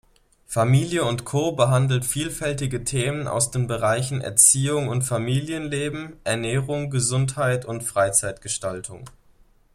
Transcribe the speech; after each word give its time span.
Familie&Co 0.47 1.51
behandelt 1.51 2.05
vielfältige 2.05 2.83
Themen 2.83 3.27
aus 3.27 3.51
den 3.51 3.67
Bereichen 3.67 4.19
Erziehung 4.19 4.87
und 4.87 5.03
Familienleben, 5.03 6.13
Ernährung, 6.23 6.89
Gesundheit 6.89 7.65
und 7.65 7.83
Freizeitgestaltung. 7.83 9.07